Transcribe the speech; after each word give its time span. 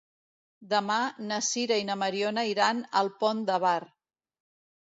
Demà 0.71 0.95
na 1.25 1.37
Sira 1.49 1.77
i 1.81 1.85
na 1.91 1.97
Mariona 2.05 2.47
iran 2.55 2.81
al 3.03 3.15
Pont 3.23 3.45
de 3.51 3.63
Bar. 3.67 3.79